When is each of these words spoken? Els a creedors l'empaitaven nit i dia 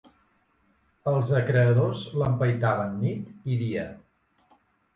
Els 1.11 1.29
a 1.41 1.41
creedors 1.49 2.03
l'empaitaven 2.23 2.99
nit 3.05 3.55
i 3.57 3.61
dia 3.63 3.87